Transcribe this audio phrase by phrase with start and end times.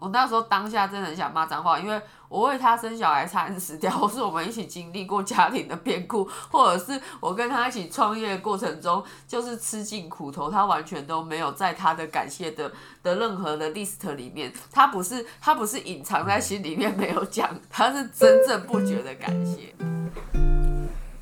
[0.00, 19.74] 我那时候当下真的很想骂脏话，因为我为他生小孩差点死掉， 或是我们一起经历过家庭的变故，或者是我跟他一起创业的过程中，就是吃尽苦头，他完全都没有在他的感谢的的任何的 list 里面，他不是他不是隐藏在心里面没有讲，他是真正不觉得感谢。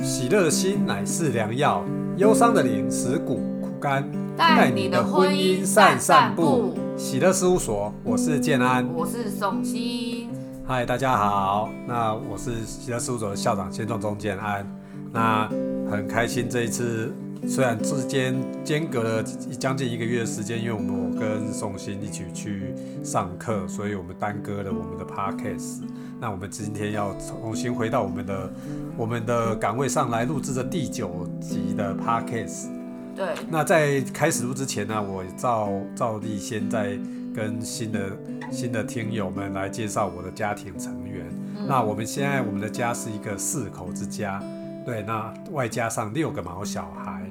[0.04, 1.84] 喜乐的心乃是良药，
[2.16, 4.08] 忧伤的灵使骨枯干。
[4.36, 6.87] 带你的婚姻散散步。
[6.98, 10.28] 喜乐事务所，我是建安，我是宋鑫。
[10.66, 14.66] 嗨，大家好，那我是喜乐事务所的校长先壮中建安。
[15.12, 15.48] 那
[15.88, 17.14] 很开心这一次，
[17.46, 18.34] 虽然之间
[18.64, 22.74] 间隔了将近一个月的时间，因为我们我跟宋鑫一起去
[23.04, 25.82] 上课，所以我们耽搁了我们的 podcast。
[26.20, 28.52] 那我们今天要重新回到我们的
[28.96, 32.66] 我们的岗位上来录制的第九集的 podcast。
[33.18, 36.96] 对，那在开始录之前呢，我照照例先在
[37.34, 38.16] 跟新的
[38.48, 41.26] 新的听友们来介绍我的家庭成员。
[41.66, 44.40] 那我们现在我们的家是一个四口之家，
[44.86, 47.28] 对，那外加上六个毛小孩。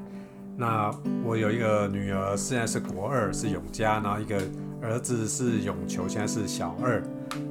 [0.58, 0.92] 那
[1.24, 4.42] 我有一个女儿，现在是国二，是永嘉，然后一个
[4.82, 7.02] 儿子是永球，现在是小二。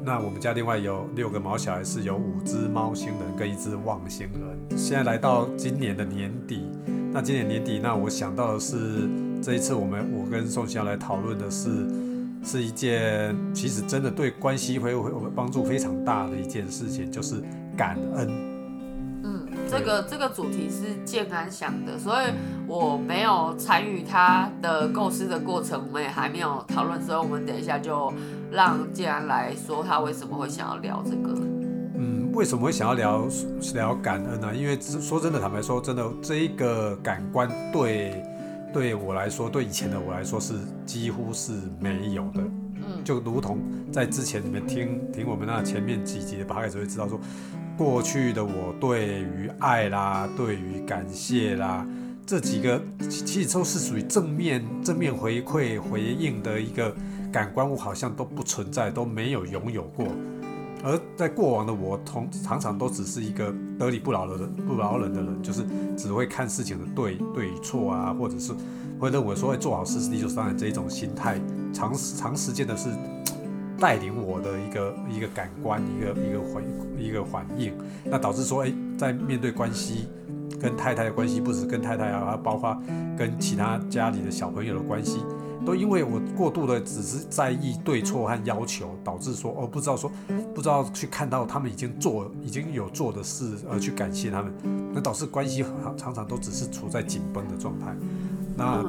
[0.04, 4.78] 那我们家另外有六个毛小孩，是有五只猫星人跟一只旺星人。
[4.78, 6.68] 现在来到今年的年底。
[7.16, 9.08] 那今年年底，那我想到的是，
[9.42, 11.70] 这一次我们我跟宋鑫要来讨论的是，
[12.44, 17.36] 是一件其实真的对关系会会帮助非常大的一件事情，就是
[17.74, 18.28] 感恩。
[19.24, 22.26] 嗯，这个这个主题是建安想的，所以
[22.66, 28.12] 我没有参与他的构思的过程，我们也还没有讨论，所以我们等一下就
[28.52, 31.34] 让建安来说他为什么会想要聊这个。
[32.36, 33.26] 为什么会想要聊
[33.72, 34.54] 聊感恩呢？
[34.54, 38.22] 因为说真的，坦白说，真的这一个感官对
[38.74, 40.52] 对我来说，对以前的我来说是
[40.84, 42.42] 几乎是没有的。
[42.74, 47.18] 嗯，就如同在之前你们听听我们那前面几集的八开始会知道说，
[47.74, 51.88] 过去的我对于爱啦，对于感谢啦，
[52.26, 52.78] 这几个
[53.08, 56.94] 其实都是属于正面正面回馈回应的一个
[57.32, 60.06] 感官，我好像都不存在，都没有拥有过。
[60.86, 65.64] 而在过往的我，同常常都只是一个得理不饶人、不饶人的人，就是
[65.96, 68.52] 只会看事情的对对错啊，或者是
[69.00, 71.40] 会认为说会做好事是理所当然这一种心态，
[71.72, 72.88] 长长时间的是
[73.80, 76.62] 带领我的一个一个感官、一个一个回
[76.96, 77.72] 一个反应，
[78.04, 80.06] 那导致说，哎，在面对关系
[80.60, 82.80] 跟太太的关系，不止跟太太啊，包括
[83.18, 85.18] 跟其他家里的小朋友的关系。
[85.64, 90.10] 都因为我过度的只是在意对错和要求，导致说哦不知道说
[90.54, 94.52] 不知道去看到他们已经做已经有做的事而去感谢他们，
[94.92, 95.64] 那导致关系
[95.96, 97.94] 常常都只是处在紧绷的状态。
[98.56, 98.84] 那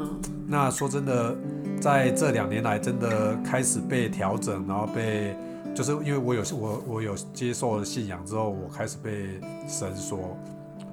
[0.47, 1.35] 那说真的，
[1.81, 5.35] 在这两年来真的开始被调整，然后被
[5.75, 10.37] 就是因为我有我我有接受了信仰之后，我开始被神所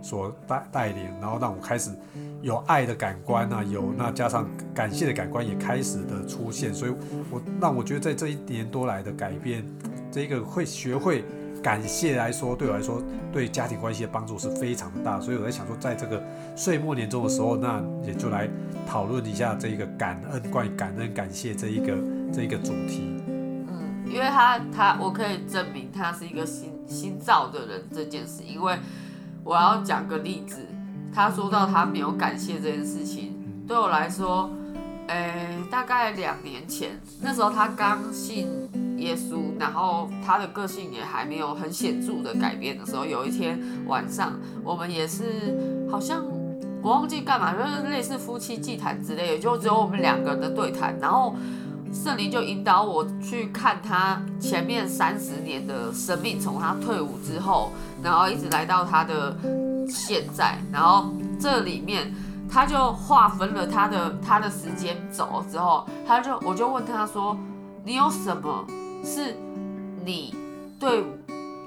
[0.04, 1.90] 所带带领，然后让我开始。
[2.42, 6.92] 有爱的感官啊，有那加上感谢的感官也开始的出现，所以
[7.30, 9.64] 我让我觉得在这一年多来的改变，
[10.12, 11.24] 这个会学会
[11.62, 15.18] 感谢来说，对我来说对家庭关系的帮助是非常大。
[15.18, 16.22] 所以我在想说，在这个
[16.54, 18.46] 岁末年终的时候，那也就来
[18.86, 21.96] 讨论一下这个感恩，关于感恩感谢这一个
[22.30, 23.22] 这一个主题。
[23.26, 28.76] 嗯，因为他他我可以证明他是一个心心造的人这件事，因为
[29.44, 30.66] 我要讲个例子。
[31.14, 33.32] 他说到他没有感谢这件事情，
[33.68, 34.50] 对我来说，
[35.06, 38.48] 诶，大概两年前，那时候他刚信
[38.96, 44.32] 耶稣，然后他的个性也还没有很显著的改变的时候，有一天晚上，
[44.64, 46.24] 我们也是好像
[46.82, 51.36] 我忘记干嘛，就是类似夫妻祭坛之类的，就只有我们两个人的对谈，然后
[51.94, 57.70] 圣灵就引导我去看他前面三十年的生命，从他退伍之后，
[58.02, 59.36] 然后一直来到他的。
[59.86, 62.10] 现在，然后这里面
[62.50, 67.36] 他就划分了他的他的时间走了之后，他就我就问他说
[67.84, 68.64] ：“你有什么
[69.04, 69.36] 是
[70.02, 70.34] 你
[70.80, 71.04] 对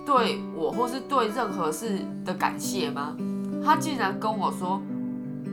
[0.04, 3.16] 对我或是对任何事的感谢吗？”
[3.64, 4.82] 他竟然跟我说，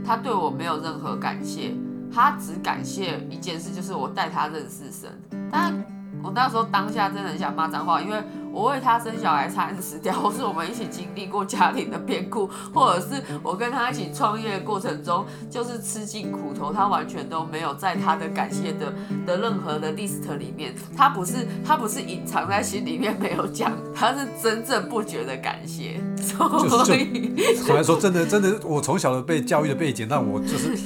[0.02, 1.74] 他对我没有任何感谢，
[2.14, 5.10] 他只感谢一件事，就是我带他认识神。
[5.50, 5.74] 但
[6.22, 8.22] 我那时候当下真的很想骂脏话，因为。
[8.54, 18.94] 我为他生小孩差点死掉，或是我们一起经历过家庭的变故，或者是我跟他一起创业的过程中，就是吃尽苦头，他完全都没有在他的感谢的
[19.26, 27.34] 的任何的 list 里面，他不是他不是隐藏在心里面没有讲，他是真正不觉得感谢，所以
[27.66, 30.76] 坦白说，真的真的，我从小的被教育的背景，让我就是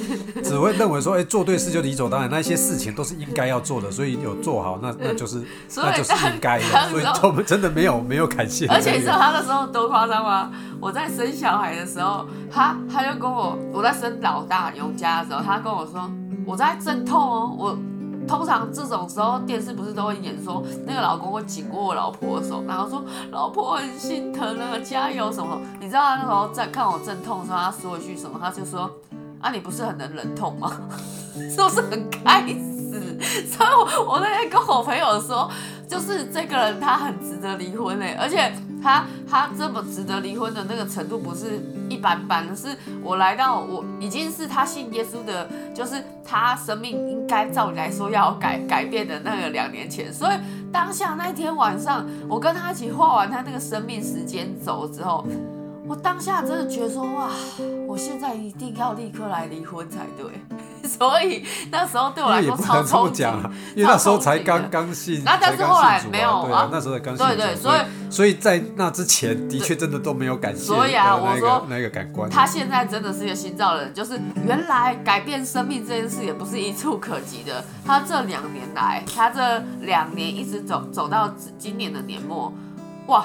[0.42, 5.42] 只会认为说，哎，做对事就理所当然，那些事情都是应该要做的，所以有做好，那那就是
[5.76, 8.66] 那就是应该的， 所以我们真真的没有 没有感谢。
[8.68, 10.50] 而且你知道他那时候多夸张吗？
[10.80, 16.08] 我在生小孩的时候，他他就跟我，我在生老大永家的时候，他跟我说，
[16.46, 17.78] 我在阵痛哦，我。
[18.28, 25.58] 通常这种时候，电视不是都会演说那个老公会紧握我老婆的手，然后说老婆很心疼啊，加油什么？
[25.80, 28.38] 你知道他那时候在看我阵痛的时候，他说一句什么？
[28.38, 28.90] 他就说
[29.40, 30.70] 啊，你不是很能忍痛吗？
[31.34, 33.00] 是不是很该死？
[33.48, 35.50] 所以我我那天跟我朋友说，
[35.88, 38.52] 就是这个人他很值得离婚嘞，而且。
[38.80, 42.68] 他他这么值得离婚的那个程度不是一般般，是
[43.02, 50.36] 我来到我已经是他信耶稣的，就是他生命应该照理来说要改改变的那个两年前，所以
[50.70, 55.26] 当下那天晚上，我跟他一起画完他那个生命时间轴之后，
[55.88, 57.28] 我当下真的觉得说哇，
[57.88, 60.40] 我现在一定要立刻来离婚才对。
[60.88, 63.22] 所以那时候对我来说超冲击，
[63.74, 67.80] 因为那时候才刚刚信，那但是后来没有啊，那时候才刚信，对对，所以
[68.10, 82.52] 所以在那之前的确真的都没有感谢，所以啊，我说那个感官，他现在真的是一个新造人，就是原来改变生命这件事也不是一触可及的，他这两年来，他这两年一直走走到今年的年末，
[83.06, 83.24] 哇。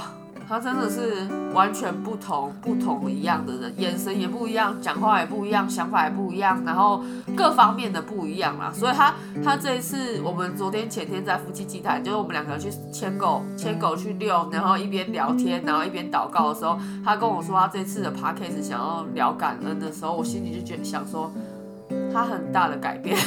[0.53, 7.03] 他真的是完全不同、不同一样的人，眼神也不一样，讲话也不一样，想法也不一样，然后
[7.35, 8.71] 各方面的不一样啦。
[8.71, 21.31] 所以他他这一次，我们昨天前天在夫妻祭坛，就是我们两个人去牵狗，牵狗去遛，然后一边聊天，然后一边祷告的时候，他跟我说他这次的 p a c k a g e 想要聊感恩的时候，我心里就觉得想说
[22.13, 23.17] 他很大的改变。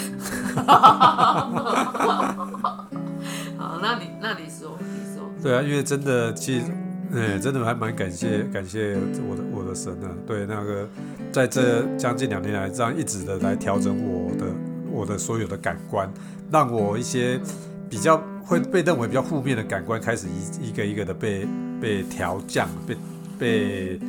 [3.59, 6.67] 好，那你那你说你说，对啊，因为真的其实。
[7.15, 8.97] 哎，真的还蛮感谢感谢
[9.29, 10.11] 我的我的神啊！
[10.27, 10.89] 对，那个
[11.33, 14.47] 在这将近两年来，这样一直的来调整我的
[14.91, 16.13] 我的所有的感官，
[16.51, 17.41] 让我一些
[17.89, 21.47] 比较会被认为比较负面的感官开始一一个一个的被
[21.81, 22.97] 被调降，被
[23.39, 24.01] 被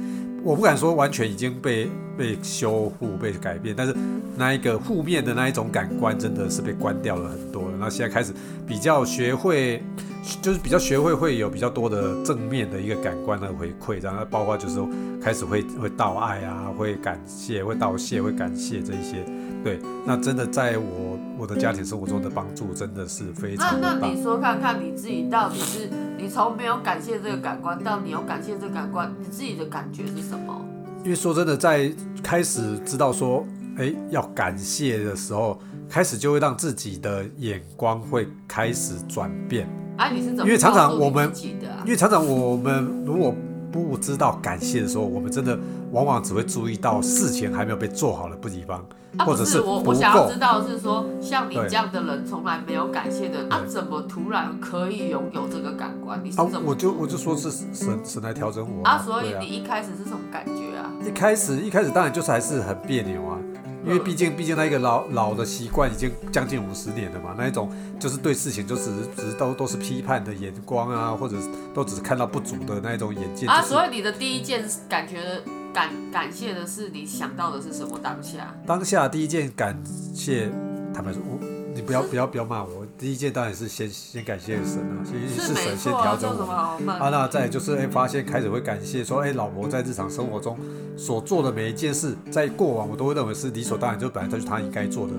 [0.44, 3.95] 我不敢说完全已经被被修复被改变，但是
[4.36, 7.78] 那一个负面的那一种感官真的是被关掉了很多了。
[7.80, 8.34] 那现在开始
[8.68, 9.81] 比较学会。
[10.42, 14.78] 就是比较学会会有比较多的正面的一个感官的回馈，然后包括就是
[15.22, 19.24] 开始会会道爱啊，会感谢，会道谢，会感谢这一些。
[19.63, 30.66] 对，那真的在我我的家庭生活中的帮助真的是非常那那你说看看你自己到底是你从没有感谢这个感官到你有感谢这个感官，你自己的感觉是什么？
[31.04, 31.92] 因为说真的，在
[32.24, 33.45] 开始知道说
[33.78, 39.69] 哎要感谢的时候，开始就会让自己的眼光会开始转变。
[39.95, 40.44] 啊，你是怎么？
[40.45, 41.31] 因为常常我们，
[41.86, 43.33] 因为常常我们如果
[43.72, 45.58] 不知道感谢的时候，我们真的
[45.92, 48.86] 往往只会注意到事情还没有被做好的不地方，
[49.19, 56.19] 或者是我我想要知道是说，像你这样的人从来没有感谢的，啊，怎么突然可以拥有这个感官？
[56.24, 56.62] 你是怎么？
[56.66, 60.92] 我就我就说是神神来调整我啊，所以你一开始是什么感觉啊？
[61.06, 63.37] 一开始一开始当然就是还是很别扭啊。
[63.88, 71.38] 因为毕竟，毕竟那一个老老的习惯已经将近五十年了嘛，那一种就是对事情就只只都都是批判的眼光啊，或者
[71.74, 73.62] 都只是看到不足的那一种眼界啊。
[73.62, 75.42] 所以你的第一件感觉
[75.74, 78.54] 感感谢的是你想到的是什么当下？
[78.66, 79.81] 当下第一件感
[80.13, 80.51] 谢，
[80.94, 81.40] 坦白说，我
[81.74, 82.87] 你不要不要不要骂我。
[83.00, 90.57] 第一件当然是先先感谢神啊，先是神先调整我们啊，那再就是哎发现开始会感谢说哎老婆在日常生活中
[90.98, 95.14] 所做的每一件事，在过往我都会认为是理所当然，就本来就是他应该做的，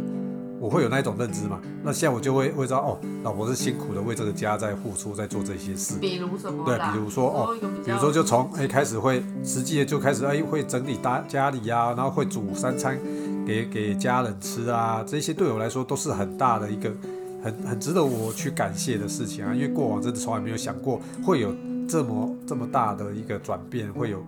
[0.59, 1.61] 我会有那一种认知嘛。
[1.85, 6.01] 那现在我就会会知道哦，老婆是辛苦的为这个家在付出，在做这些事。
[6.01, 6.65] 比如什么？
[6.65, 12.99] 对，比如说哦，比如说就从哎开始会实际的就开始哎会整理家家里呀，然后会煮三餐
[13.47, 16.91] 给给家人吃啊，这些对我来说都是很大的一个。
[17.43, 21.55] 很很值得我去感谢的事情啊，因为过往真的从来没有想过会有
[21.89, 24.23] 这么这么大的一个转变，会有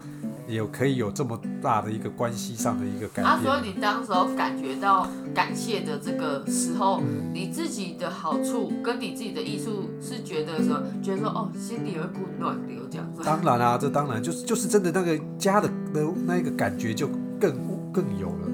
[0.49, 3.27] 有可以有这么大的一个关系上的一个改变。
[3.27, 7.03] 啊，所以你当时候感觉到感谢的这个时候，
[7.35, 13.23] 你自己的好处跟你自己的艺术是觉得说，觉得说哦，心里有一股暖流这样子。
[13.23, 17.07] 当然啦，这当然就是就是真的那个家的那那一个感觉就
[17.39, 17.55] 更
[17.93, 18.50] 更有了。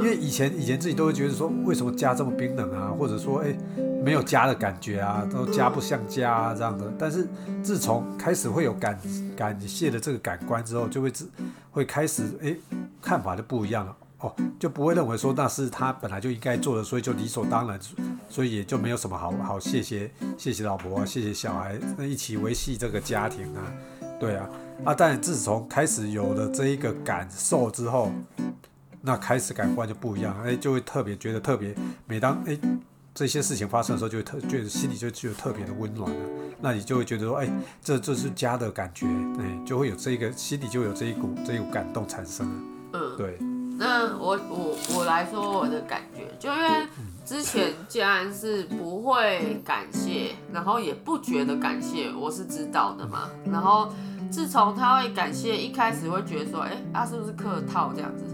[0.00, 2.94] 因为以前以前自己都会觉得说，为什么家这么冰冷啊？
[2.96, 3.52] 或者说，哎，
[4.02, 6.92] 没有家的感觉啊，都家不像家啊这样的。
[6.98, 7.26] 但是
[7.62, 8.98] 自从开始会有感
[9.36, 11.28] 感谢的这个感官之后，就会自
[11.70, 12.54] 会开始哎
[13.00, 17.78] 看法就不一样了哦，就不会认为说那是他本来就应该做的，所以就理所当然，
[18.28, 20.08] 所以也就没有什么好好谢谢
[20.38, 23.60] 谢谢老婆啊，谢谢小孩，那一起维系这个家庭啊，
[24.20, 24.48] 对啊
[24.84, 28.12] 啊，但自从开始有了这一个感受之后。
[29.02, 31.74] 那开始感官就不一样，哎，就会特别觉得特别。
[32.06, 32.56] 每当哎
[33.12, 36.16] 这些事情发生的时候，就会特觉得心里就就有特别的温暖了。
[36.60, 37.50] 那你就会觉得说，哎，
[37.82, 39.06] 这这是家的感觉，
[39.40, 42.54] 哎，就会有这个心里就有这一股这一股感动产生了。
[42.92, 43.38] 嗯，对。
[43.76, 46.86] 那我我我来说我的感觉，就因为
[47.24, 53.28] 之前既然是不会感谢，然后也不觉得感谢，我是知道的嘛。
[53.50, 53.92] 然后
[54.30, 58.24] 自从他会感谢，一开始会觉得说，哎，他是不是客套这样子？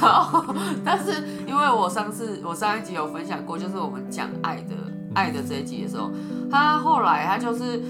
[0.00, 4.74] 然后，但是因为我上次我上一集有分享过，就是我们讲爱的
[5.14, 6.10] 爱的这一集的时候，
[6.50, 7.82] 他后来他就是，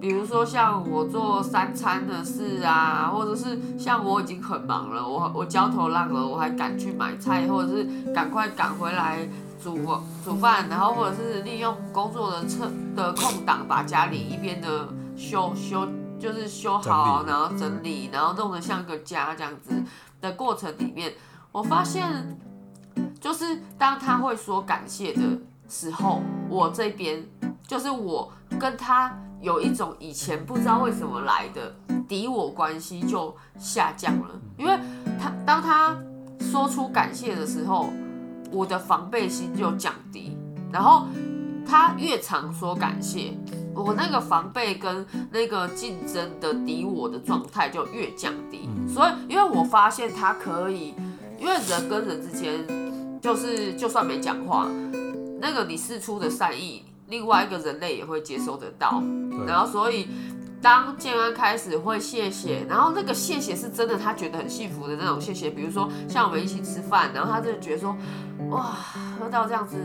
[0.00, 9.28] 比如说像我做三餐的事啊，或者是像我已经很忙了，我我焦头烂额，我还赶去买菜，或者是赶快赶回来
[9.62, 9.78] 煮
[10.24, 15.86] 煮饭，然后或者是利用工作的车的空档，把家里一边的修修
[16.18, 19.80] 就是修好，然后整理，然后弄得像个家这样子
[20.20, 21.12] 的过程里面。
[21.52, 22.38] 我发现，
[23.20, 25.20] 就是当他会说感谢的
[25.68, 27.22] 时候，我这边
[27.66, 31.74] 就是我跟他有一种以前不知道为什么来的
[32.08, 34.78] 敌我关系就下降了，因为
[35.20, 35.94] 他当他
[36.40, 37.90] 说出感谢的时候，
[38.50, 40.34] 我的防备心就降低，
[40.72, 41.06] 然后
[41.66, 43.36] 他越常说感谢，
[43.74, 50.94] 我那个防备跟那个竞争的敌我的状态就越降低，所以因为我发现他可以。
[51.42, 52.64] 因为人跟人之间，
[53.20, 54.68] 就是就算没讲话，
[55.40, 59.02] 那个你释出的善意，另外一个人类也会接收得到。
[59.44, 60.06] 然后，所以
[60.62, 65.50] 当建安开始会谢谢，然后那个谢谢是真的，他觉得很幸福的那种谢谢。
[65.50, 67.96] 比如说像我们一起吃饭，然后他就觉得说，
[68.48, 68.76] 哇，
[69.18, 69.76] 喝到这样子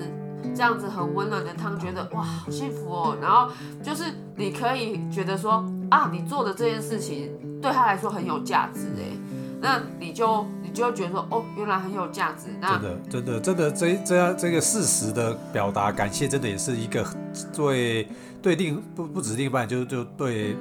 [0.55, 3.17] 这样子很温暖的汤，觉得哇好幸福哦。
[3.19, 4.03] 然后就是
[4.35, 9.17] 你可以觉得说啊，你做的这件事情对他来说很有价值哎，
[9.59, 10.45] 那你就。
[10.77, 12.47] 就觉得说哦，原来很有价值。
[12.61, 17.05] 真的，真的，真的，这这样这个事实的表达，感谢真的也是一个
[17.51, 18.07] 最
[18.41, 20.55] 对另不不止另一半，就就对。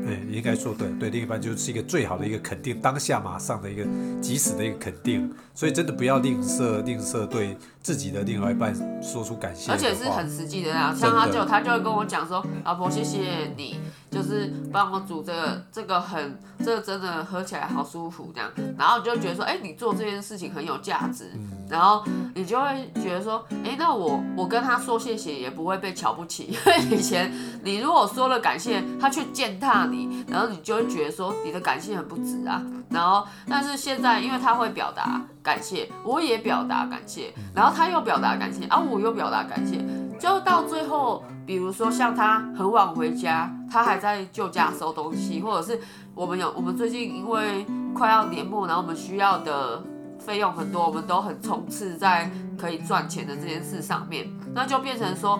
[0.00, 3.84] 对，应该说对，对另一半就是一个最好的一个肯定，当下马上的一个
[4.22, 13.80] 及时的一个肯定，所以真的不要吝啬吝啬对自己的另外一半说出感谢，而且是很实际的那样，像他就他就会跟我讲说，老婆谢谢你，
[14.10, 21.30] 就是帮我煮这个这个很这个真的喝起来好舒服这样，然后就觉得说，哎，你做这件事情很有价值，
[21.68, 22.04] 然后
[22.34, 27.32] 你就会觉得说，哎，那我我跟他说谢谢也不会被瞧不起， 因为以前
[27.62, 30.08] 你如果说了感谢，他去践踏你。
[30.28, 39.78] 然后你就会觉得说你的感谢很不值啊，然后但是现在因为他会表达感谢，我也表达感谢，然后他又表达感谢啊，我又表达感谢，
[40.18, 45.80] 就到最后，比如说像他很晚回家，他还在旧家收东西，或者是
[46.12, 49.80] 我们有我们最近因为快要年末，然后我们需要的
[50.18, 55.38] 费用很多，我们都很冲刺在可以赚钱的这件事上面，那就变成说。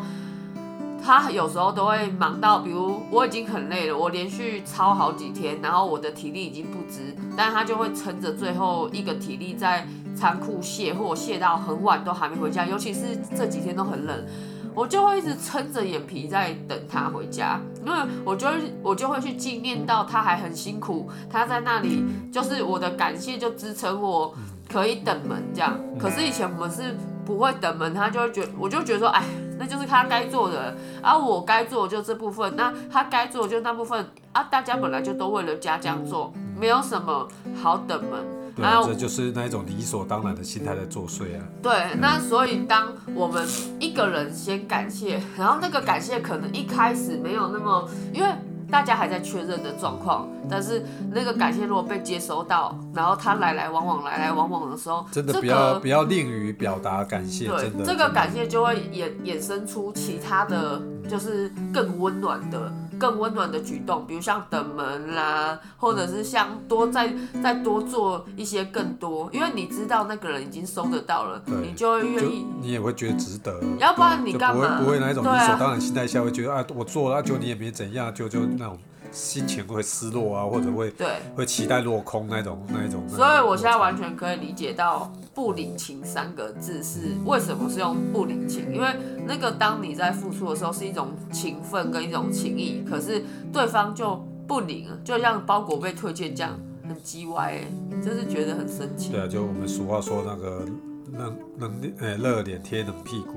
[1.03, 12.67] 他有时候都会忙到，比如我已经很累了，我连续操好几天，然后我的体力已经不支，但他就会撑着最后一个体力在仓库卸货，卸到很晚都还没回家。
[12.67, 14.27] 尤其是这几天都很冷，
[14.75, 24.35] 我就会一直撑着眼皮在等他回家，因为我就会我就会去纪念到他还很辛苦，他在那里就是我的感谢就支撑我
[24.71, 25.79] 可以等门这样。
[25.99, 29.25] 可是以前我们是不会等门，他就会觉我就觉得说，哎。
[29.59, 34.45] 那就是他该做的，而我该做就这部分，那他该做就那部分啊。
[34.45, 37.27] 大家本来就都为了家这样做，没有什么
[37.61, 38.25] 好等门。
[38.57, 41.45] 对，这就是那一种理所当然的心态在作祟啊。
[41.63, 43.47] 对，那所以当我们
[43.79, 48.29] 一个人先感谢，然后那个感谢可能一开始没有那么，因为。
[48.71, 62.73] 大家还在确认的状况，但是那个感谢如果被接收到，然后他来来往往来来往往的时候，真的不要不要吝于表达感谢，对这个感谢就会衍衍生出其他的就是更温暖的。
[62.99, 73.61] 更温暖的举动，比如像等门啦，或者是像多再再多做一些更多，因为你知道那个人已经收得到了，你就会愿意，你也会觉得值得。
[73.79, 74.79] 要不然你干嘛？
[74.79, 78.79] 不会不会那一种理所当然心态下会觉得啊，我做了就你也没怎样，就就那种。
[79.11, 83.09] 心情会失落啊，或者会对会期待落空那种那一种。
[83.09, 88.89] 所以我现在完全可以理解到“不领情”三个字是为什么是用“不领情”，因为
[89.27, 99.13] 那个当你在付出的时候是一种情分跟一种情谊，可是对方就不领，就像包裹被推荐这样，很叽歪哎，就是觉得很生气。
[99.13, 100.65] 对啊，就我们俗话说那个
[101.13, 103.35] 冷冷呃热脸贴冷屁股。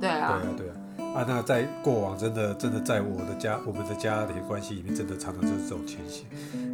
[0.00, 0.74] 对啊，对啊，对啊。
[1.14, 6.24] 啊，那在过往真的真的在我的家我们的家庭关系里面，真的常常就是这种情形。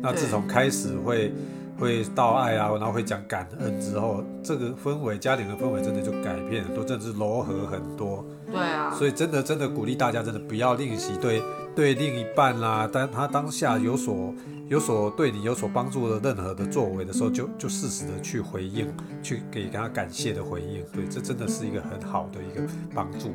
[0.02, 1.32] 那自从开始会
[1.78, 8.24] 会道爱啊，然后会讲感恩之后，这个氛围家庭的氛围真的就改变很多，真的是柔和很多。
[8.46, 8.94] 对啊。
[8.94, 11.42] 所以真的真的鼓励大家，真的不要吝惜对
[11.74, 14.34] 对另一半啦，当他当下有所。
[14.68, 18.92] 有所对你有所帮助的任何的作为的时候，就就适时的去回应，
[19.22, 20.84] 去给他感谢的回应。
[20.92, 23.30] 对，这真的是一个很好的一个帮助。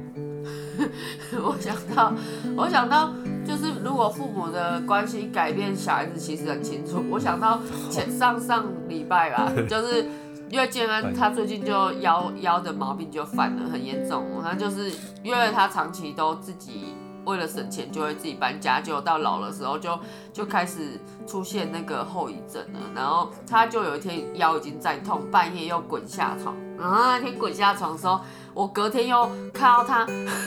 [1.44, 2.14] 我想到，
[2.56, 3.12] 我想到，
[3.46, 7.04] 就是如果父母的关系改变，小孩子其实很清楚。
[7.10, 7.60] 我想到
[7.90, 10.06] 前上上礼拜吧， 就是
[10.50, 14.26] 因为建安他最近就腰腰的毛病就犯了，很严重。
[14.44, 14.92] 他就是
[15.24, 16.96] 因为他长期都自己。
[17.24, 19.98] 为了省钱，就会自己搬家，就到老的时候就
[20.34, 22.80] 就开始出现那个后遗症了。
[22.96, 26.56] 然后他就有一天腰已经在痛，半夜又滚下床。
[26.80, 28.22] 然后那天滚下床的时候，
[28.54, 30.06] 我隔天又看到他，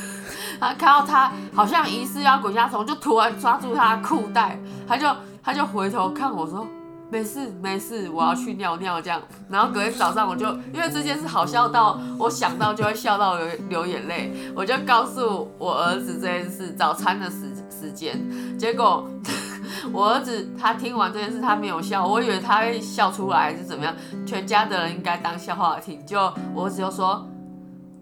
[0.61, 5.09] 他看到他好像疑似要滚下床，就突然抓住他的裤带，他就
[5.43, 6.67] 他就回头看我说。
[7.11, 9.23] 没事没事，我要去尿尿这样。
[9.49, 18.19] 然后隔天早上我就因为这件事好笑到我想到就会笑到流流眼泪，我就告诉我儿子这件事，早餐的时时间。
[18.59, 19.09] 结果
[19.93, 23.95] 我儿子他听完这件事他没有笑，我以为他会笑出来还是怎么样，
[24.27, 26.05] 全家的人应该当笑话听。
[26.05, 26.19] 就
[26.53, 27.25] 我儿子就说，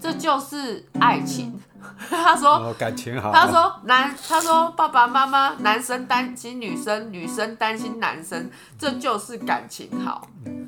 [0.02, 1.56] 这就是爱情。
[2.11, 3.30] 他说感情好。
[3.32, 10.26] 他说男，他说爸爸妈妈，男生担心女生，女生担心男生，这就是感情好。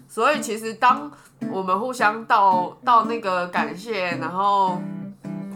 [0.09, 1.11] 所以其实当
[1.51, 4.81] 我们互相到到那个感谢，然后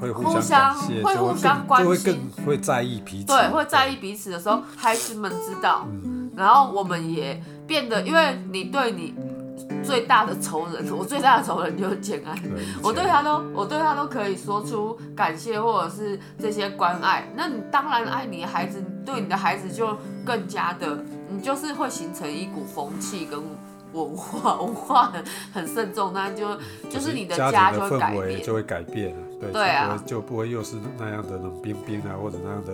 [0.01, 5.87] 会互相会互相关心，会在意彼此，对，会在意彼此的时候，孩子们知道，
[6.37, 9.15] 然后我们也变得，因为你对你。
[9.83, 12.37] 最大的仇人， 我最大的仇人就是简安。
[12.83, 17.29] 我对他都，我对他都可以说出感谢或者是这些关爱。
[17.37, 23.41] 那你当然爱你的孩子，对你的孩子就更加的，你就是会形成一股风气跟
[23.93, 26.57] 文化，文化很很慎重，那就
[26.91, 29.23] 就是你的家就会改变，就会改变了。
[29.41, 32.73] 对，对啊，就不会又是那样的冷冰冰啊，或者那样的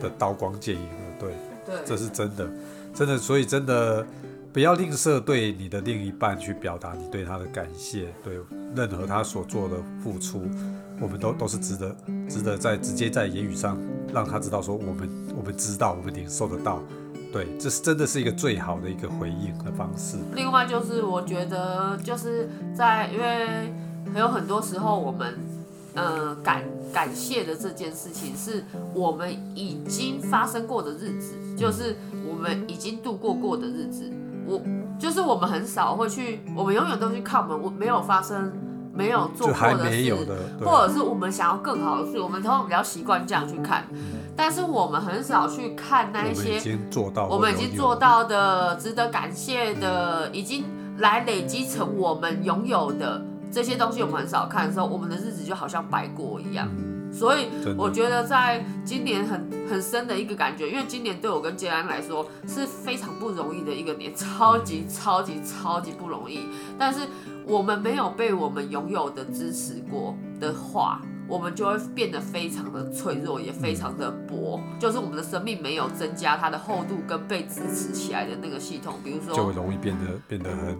[0.00, 0.88] 的刀光剑影了。
[1.18, 1.34] 对，
[1.66, 2.48] 对，这是真的，
[2.94, 4.06] 真的，所以真的。
[4.54, 8.38] 不要吝啬对你的另一半去表达你对他的感谢，对
[8.76, 10.42] 任何他所做的付出，
[11.00, 11.96] 我们都都是值得，
[12.28, 13.76] 值得在直接在言语上
[14.12, 16.80] 让他知道说我们我们知道我们领受得到，
[17.32, 20.18] 对，这是真的是一个最好的一个回应的方式。
[20.36, 23.72] 另外就是我觉得就是在因为
[24.12, 25.34] 还有很多时候我们
[25.94, 26.62] 呃感
[26.92, 28.62] 感谢的这件事情是
[28.94, 34.12] 我们已经发生过的日子，就是我们已经度过过的日子。
[34.46, 34.60] 我
[34.98, 38.52] 就是我们很少会去，我们永远都去看我们我没有发生、
[38.92, 40.14] 没有做过的事，
[40.64, 43.84] 或者是我们想要更好的事，我们通常比较习惯这样去看。
[44.36, 46.60] 但是我们很少去看那一些
[47.28, 50.64] 我们已经做到的、值得感谢的、已经
[50.98, 56.68] 来累积成我们拥有的这些东西，我们很少看的时候，我们的日子就好像白过一样。
[57.14, 57.46] 所以
[57.78, 66.40] 我觉得在今年很很深的一个感觉，因为今年对我跟杰安来说是非常不容易的一个年，超级超级超级不容易。
[66.76, 67.00] 但是
[67.46, 71.00] 我们没有被我们拥有的支持过的话。
[71.26, 80.78] 我们就会变得非常的脆弱，也非常的薄，就是我们的生命没有增加它的厚度跟被支持起来的那个系统，比如说就容易变得变得很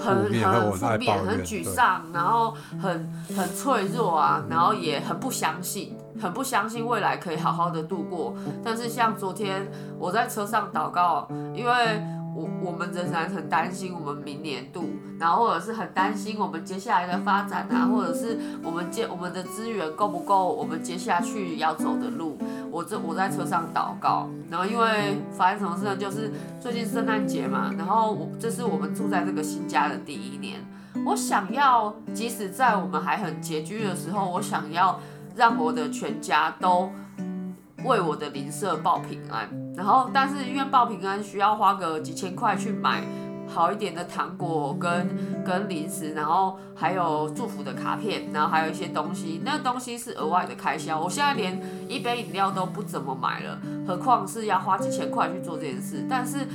[0.00, 8.34] 很很很负面、很沮丧，然后很很脆弱啊，然后也很不相信，很不相信未来可以好好的度过。
[8.64, 12.00] 但是像昨天我在车上祷告，因为。
[12.34, 22.38] 我我们仍然很担心我们明年度，然后或者是很担心我们接下来的发展啊，或者是我们接我们的资源够不够，我们接下去要走的路。
[22.70, 25.96] 我这我在车上祷告，然后因为发生什么事呢？
[25.96, 30.60] 就是最近圣诞节嘛，然后我这是我们住在这个新家的第一年，
[31.04, 35.00] 我想要即使在我们还很拮据的时候，我想要
[35.34, 36.90] 让我的全家都。
[37.82, 39.48] 为我的邻舍报平安，
[39.80, 43.02] 然后但是因为报平安需要花个几千块去买
[43.48, 45.08] 好一点的糖果跟
[45.42, 51.00] 跟零食，然后还有祝福的卡片，然后还有一些东西，那东西是额外的开销。
[51.00, 56.04] 我现在连一杯饮料都不怎么买了，何况是要花几千块去做这件事。
[56.10, 56.46] 但是，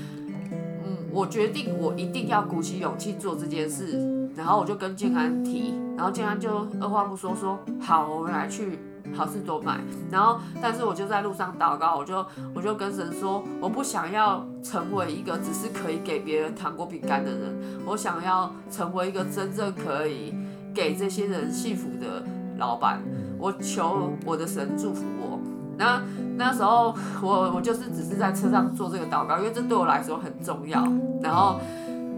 [0.86, 8.78] 嗯，我决定我一定要鼓起勇气做这件事，然后我就跟健安提，然后健安就二话不说说好，我们来去。
[9.14, 9.80] 好事多买。
[10.10, 20.34] 然后，但是我就在路上祷告，我就我就跟神说，我不想要成为一个只是可以给别人糖果饼干的人，我想要成为一个真正可以
[20.74, 22.24] 给这些人幸福的
[22.58, 23.02] 老板。
[23.38, 25.40] 我求我的神祝福我。
[25.78, 26.02] 那
[26.38, 30.82] 那时候我我就是只是在车上做这个祷告，因为这对我来说很重要。
[31.22, 31.60] 然后。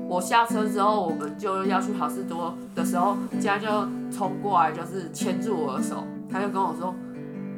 [0.09, 3.67] 我下车之后，我们就要去好事多的时候，家就
[4.09, 6.01] 冲过来，就是牵住我的手，
[6.37, 6.93] 他就跟我说：“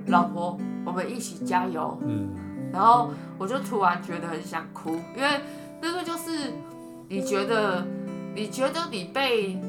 [0.08, 2.30] 老婆，我们一起加油。”嗯，
[2.72, 5.42] 然后我就突然觉得很想哭，因为
[5.82, 6.54] 那个就是
[7.10, 7.86] 你觉得，
[8.34, 9.60] 你觉得你被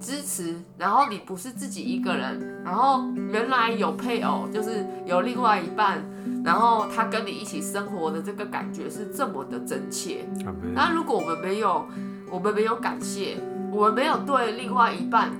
[0.00, 6.02] 支持，然后你不是自己一个人，然后原来有配偶，就是有另外一半，
[6.42, 10.26] 然后他跟你一起生活的这个感觉是这么的真切。
[10.74, 11.84] 那如果我们没有，
[12.30, 13.36] 我们没有感谢，
[13.70, 15.32] 我们没有对另外一半，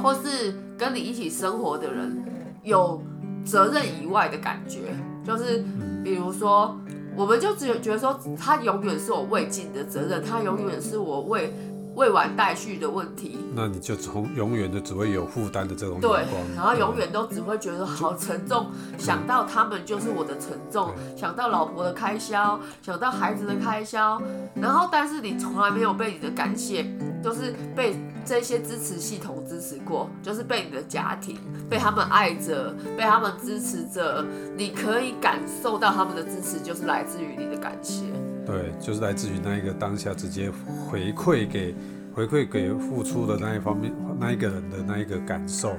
[0.00, 2.22] 或是跟你一起生活的人
[2.62, 3.02] 有
[3.44, 4.94] 责任以外的感觉，
[5.26, 5.64] 就是
[6.04, 6.78] 比如说，
[7.16, 11.52] 我们就只有觉得说，他永远是我未尽的责任，他永远是我未。
[11.98, 24.22] 未完待续的问题，那你就从永远的只会有负担的这种对，然后永远都只会觉得好沉重，想到他们就是我的沉重，想到老婆的开销，想到孩子的开销，
[24.54, 26.86] 然后但是你从来没有被你的感谢，
[27.20, 31.36] 就是被这些支持系统支持过，就是被你的家庭
[31.68, 34.24] 被他们爱着，被他们支持着，
[34.56, 38.04] 你可以感受到他们的支持，就是来自于你的感谢。
[38.48, 40.50] 对，就是来自于那一个当下直接
[40.88, 41.74] 回馈给
[42.14, 45.76] 回馈给付出的那一方面那一个人的那一个感受，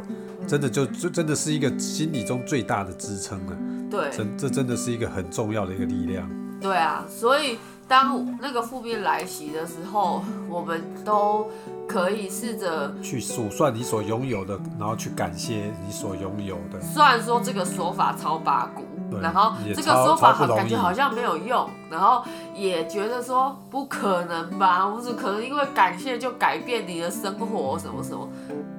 [0.47, 3.57] 真的就就真的是一个心理中最大的支撑了。
[3.89, 6.29] 对，真这真的是一个很重要的一个力量。
[6.61, 11.49] 对啊，所以当那个负面来袭的时候，我们都
[11.87, 16.79] 可以试着去数算你所拥有的，然后去感谢你所拥有的。
[16.79, 18.83] 虽然说这个说法超八股。
[19.21, 28.27] 然后这个说法感觉好像没有用，然后也觉得说不可能吧，不是可能因为感谢就改变你的生活什么什么。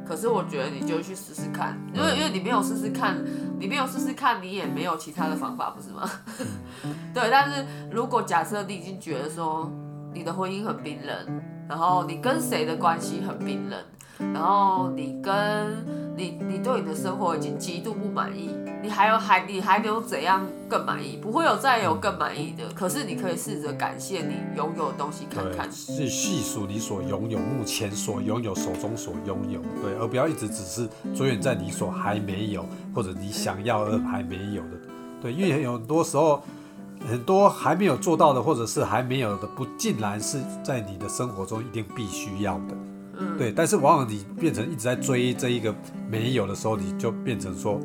[0.07, 3.17] 可是我觉得你就去试试看，因为因为你没有试试看，
[3.59, 6.11] 你没有试试看，你也没有其他的方法，不是吗？
[7.15, 9.71] 对，但是如果假设你已经觉得说
[10.13, 13.79] 你的婚姻很冰冷，然后你跟谁的关系很冰冷。
[14.35, 15.33] 然后你跟
[16.15, 18.51] 你，你对你的生活已经极度不满意，
[18.83, 21.17] 你还有还你还能怎样更满意？
[21.17, 22.65] 不会有再有更满意的。
[22.75, 34.77] 可是你可以试着感谢你拥有的东西，看看，去细数你所拥有，目前所拥有，手中所拥有，对，而不要一直只是着眼在你所还没有或者你想要而还没有的，
[35.23, 36.43] 对，因为有很多时候
[37.09, 42.77] 很多还没有做到的，或者是还没有的，不尽然是在你的生活中一定必须要的。
[43.37, 45.75] 对，但是往往你变成一直在追这一个
[46.09, 47.79] 没有的时候，你就变成说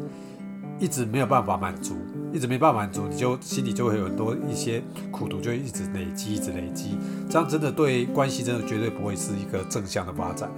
[0.80, 1.96] 一直没有办法满足，
[2.32, 6.98] 一直没办法满足，你就心里就会有很多一些苦毒，就一直累积，一直累积，
[7.30, 10.50] 这样真的对关系真的绝对不会是一个正向的发展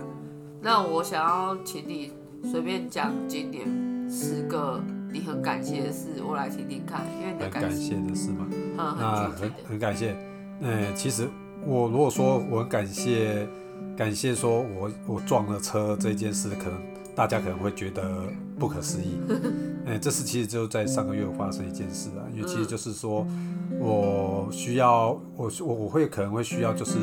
[0.62, 2.12] 那我想要请你
[2.43, 3.67] 随便讲今年
[4.10, 4.80] 十个
[5.12, 8.48] 你很感谢的事，我来听听看，因为很感谢的事嘛。
[8.76, 10.15] 那很很感谢。
[10.62, 11.28] 嗯，其实
[11.65, 13.48] 我如果说我很感谢。
[13.96, 16.80] 感谢说，我我撞了车这件事，可能
[17.15, 18.26] 大家可能会觉得
[18.60, 19.20] 不可思议。
[19.88, 23.26] 哎， 这事其实就在上个月发生一件事啊，因为其实就是说
[23.80, 26.93] 我需要我我我会可能会需要就是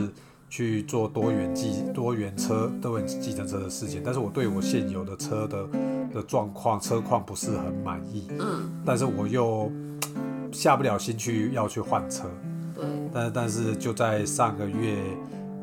[0.55, 5.67] 去做多元计多元车多元计程车的事情，但是我对我现有的车的
[6.15, 8.29] 的状况车况不是很满意。
[8.39, 9.69] 嗯，但是我又
[10.53, 12.31] 下不了心去要去换车。
[12.73, 14.97] 对，但但是就在上个月。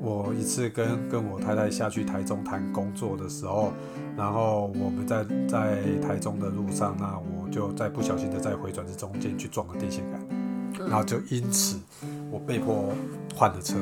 [0.04, 3.72] 我一次跟跟我太太下去台中谈工作的时候，
[4.18, 11.80] 然后我们在在台中的路上，那我就在不小心的在回转之中间去撞了电线杆，然后就因此
[12.32, 12.92] 我被迫
[13.36, 13.76] 换了车。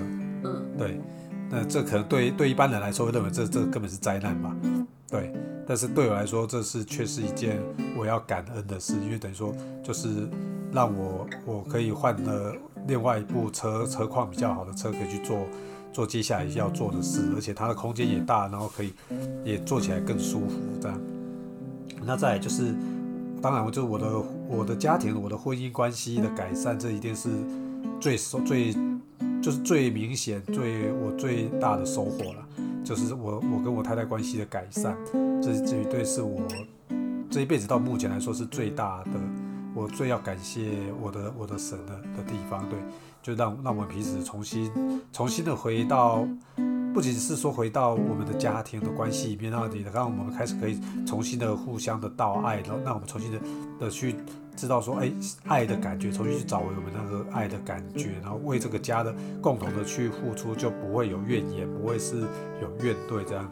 [0.44, 1.00] 嗯，对，
[1.50, 4.56] 那这可能对对一般人来说认为这这根本是灾难吧？
[5.10, 5.34] 对，
[5.68, 7.60] 但是对我来说这是却是一件
[7.98, 10.28] 我要感恩的事，因为等于说就是
[10.72, 12.56] 让我我可以换了
[12.88, 15.46] 另外一部车车况比较好的车可以去做。
[15.92, 18.94] 做接下来要做的事，而且它的空间也大，然后可以
[19.44, 20.56] 也做起来更舒服。
[20.80, 21.02] 这样，
[22.06, 22.76] 那再就是，
[23.42, 27.30] 当然，我就我的我的家庭，我的婚姻关系的改善，这一定是
[28.00, 28.72] 最收最
[29.42, 32.48] 就是最明显、最我最大的收获了。
[32.84, 34.98] 就是我我跟我太太关系的改善，
[35.42, 36.42] 这绝对是我
[37.30, 39.12] 这一辈子到目前来说是最大的，
[39.76, 42.68] 我最要感谢我的我的神的的地方。
[42.70, 42.80] 对。
[43.22, 44.72] 就让让我们彼此重新
[45.12, 46.26] 重新的回到
[46.94, 53.40] 不仅是说回到我们的家庭的关系里面，让你让我们开始可以重新的互相的道爱，然后让我们重新的
[53.78, 54.16] 的去
[54.60, 55.10] 知道说，哎，
[55.48, 62.20] 爱的感觉，重新去找回我们那个爱的感觉，然后为这个家的共同的去付出，就不会有怨言，不会是
[62.62, 63.50] 有怨对这样。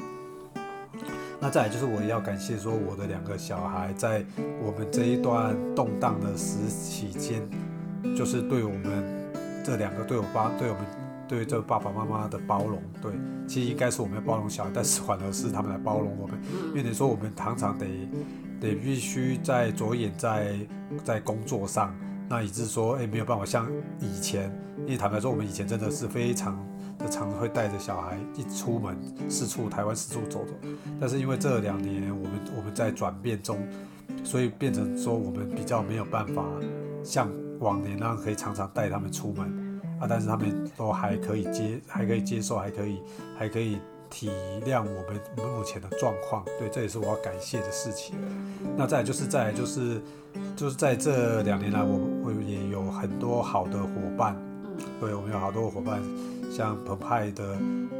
[1.40, 4.26] 那再来就是我也要感谢说我的两个小孩，在
[4.62, 7.42] 我们这一段动荡的时期间，
[8.14, 9.32] 就是对我们
[9.64, 10.84] 这两个对我爸对我们
[11.26, 13.14] 对这爸爸妈妈的包容，对，
[13.48, 16.38] 其实应该是我们要包容小孩，但是反而是他们来包容我们，
[16.70, 17.86] 因为你说我们常常得
[18.60, 20.56] 得必须在着眼在
[21.04, 21.96] 在工作上，
[22.30, 26.58] 那以致说哎没有办法像以前，因为坦白说我们以前真的是非常。
[26.98, 28.98] 的常会带着小孩一出门
[29.30, 30.54] 四处台湾四处走走，
[31.00, 33.60] 但是因为这两年我们我们在转变中，
[34.24, 36.44] 所以变成说我们比较没有办法
[37.04, 43.00] 像往年那样可以常常带他们出门啊，但是他们都还可以接还可以接受还可以
[43.38, 43.78] 还可以
[44.10, 44.30] 体
[44.66, 48.16] 谅我们我们目前的状况，对，这也是我要感谢的事情。
[48.76, 50.02] 那再就是再就是
[50.56, 54.36] 就是在这两年来，我我也有很多好的伙伴，
[55.00, 56.02] 对我们有好多伙伴。
[56.50, 57.58] 像澎湃的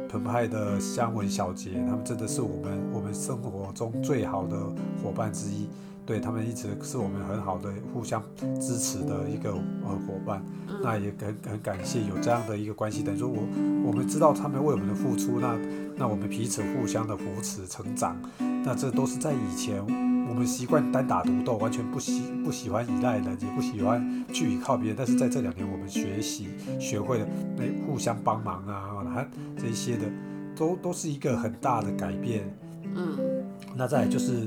[0.08, 4.56] 澎湃的香文小姐，他们真的是我们我们生活中最好的
[5.02, 5.68] 伙伴之一，
[6.08, 8.22] 对他们一直是我们很好的互相
[8.58, 10.42] 支持的一个呃伙伴。
[10.82, 13.42] 那也很很感谢有这样的一个关系，等于说我
[13.84, 15.58] 我们知道他们为我们的付出，那
[15.96, 18.16] 那我们彼此互相的扶持成长，
[18.64, 19.84] 那这都是在以前。
[20.30, 24.96] 我们习惯单打独斗，完全不喜不喜欢依赖人，也不喜欢去依靠别人。
[24.96, 30.04] 但是在这两年，我们学习学会了那互相帮忙啊，还这些的，
[30.54, 32.44] 都都是一个很大的改变。
[32.94, 33.18] 嗯，
[33.74, 34.46] 那再就是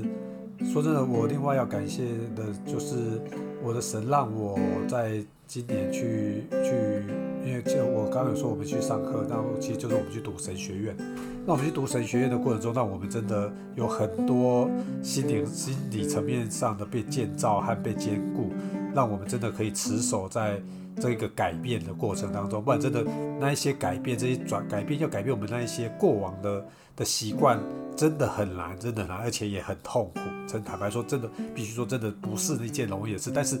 [0.70, 3.20] 说真的，我另外要感谢的就是
[3.62, 7.04] 我的神，让我在今年去去，
[7.44, 10.96] 因为就我刚刚有说我们去上课，那其实就是我们去读神学院。
[11.44, 14.70] 那我们去读神学院的过程中，那我们真的有很多
[15.02, 18.50] 心灵、心理层面上的被建造和被兼顾，
[18.94, 20.60] 让我们真的可以持守在
[21.00, 22.62] 这个改变的过程当中。
[22.62, 23.04] 不然，真的
[23.40, 26.64] 那一些改变，这些转改变，要改变我们那一些过往的
[26.96, 27.58] 的习惯，
[27.96, 30.20] 真的很难，真的难，而且也很痛苦。
[30.46, 33.30] 真坦白说，真的必须说，真的不是一件容易的事。
[33.34, 33.58] 但是，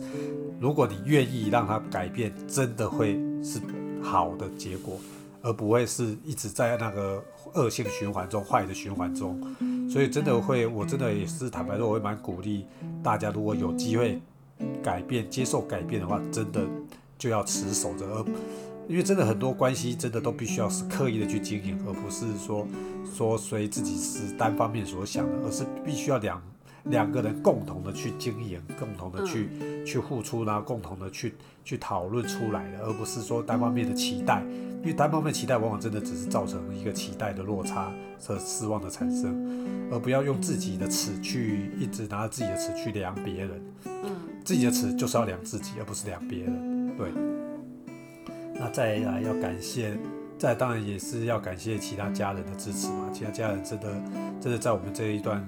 [0.60, 3.60] 如果你愿意让它改变，真的会是
[4.02, 4.98] 好的结果。
[5.44, 7.20] 而不会是一直在那个
[7.54, 9.40] 恶性循环中、坏的循环中，
[9.90, 12.64] 所以真的会，我真的也是坦白说，我会蛮鼓励
[13.02, 14.20] 大家，如果有机会
[14.82, 16.66] 改变、接受改变的话，真的
[17.18, 18.24] 就要持守着，而
[18.88, 22.66] 因为真的很多关系真的都必须要是刻意的去经营，而不是说
[23.16, 26.42] 说随自己是单方面所想的，而是必须要两。
[26.84, 29.48] 两个人共同的去经营，共同的去
[29.86, 34.42] 去付出，然后共同的去去讨论出来的，而不是说单方面的期待，
[34.80, 44.10] 因为单方面期待往往真的只是造成一个期待的落差和失望的产生，而不要用自己的尺去一直拿着自己的尺去量别人，嗯，
[44.44, 47.12] 自己的尺就是要量自己，而不是量别人，对。
[48.54, 49.96] 那再来要感谢，
[50.36, 53.86] 再当然也是要感谢其他家人的支持嘛，其他家人真的
[54.40, 55.46] 真的在我们这一段。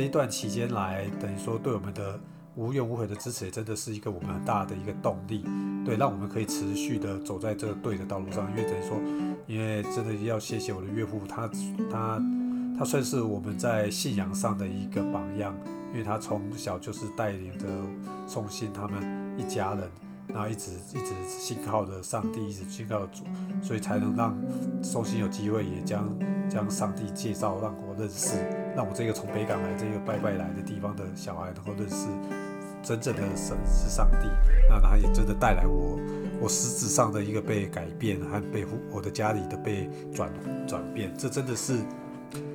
[0.00, 2.18] 这一段期间来，等于说对我们的
[2.54, 5.44] 无怨无悔的支持，也真的是一个我们很大的一个动力，
[5.84, 8.50] 对，让我们可以持续的走在这个对的道路上。
[8.50, 8.98] 因为等于说，
[9.46, 11.46] 因为真的要谢谢我的岳父，他
[11.90, 12.18] 他
[12.78, 15.54] 他算是我们在信仰上的一个榜样，
[15.92, 17.66] 因为他从小就是带领着
[18.26, 19.02] 宋鑫他们
[19.36, 19.86] 一家人，
[20.32, 23.24] 然后一直一直信靠着上帝，一直信靠主，
[23.62, 24.36] 所以才能让
[24.82, 26.08] 宋鑫有机会也将
[26.48, 28.36] 将上帝介绍让我认识。
[28.76, 32.06] 让我这个从北港来这个拜拜来的地方的小孩能够认识
[32.84, 34.28] 真正的神是上帝，
[34.68, 35.98] 那他也真的带来我
[36.40, 40.32] 我实质上的一个被改变和被我的家里的被转
[40.68, 41.78] 转变，这真的是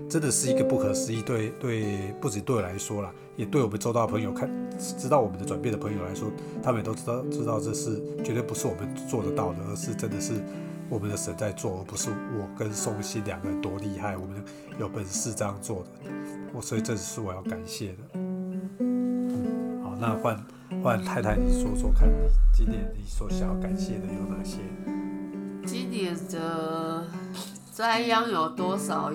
[0.09, 1.21] 真的是一个不可思议。
[1.21, 6.29] 对对，不止对我来说啦，也对我们周到的朋友看知道我们的转变的朋友来说，
[6.63, 10.41] 他们也都知道知道这是绝对不是我们做得到的，而是真的是。
[10.87, 14.35] 我们的神在做，而不是我跟宋鑫两个人多厉害，我们
[14.79, 15.87] 有本事这样做的。
[16.53, 17.97] 我所以这是我要感谢的。
[18.13, 20.39] 嗯，好，那换
[20.83, 22.13] 换太太，你说说看你，
[22.53, 24.59] 今年你所想要感谢的有哪些？
[25.65, 27.03] 今年的
[27.71, 29.11] 栽秧有多少，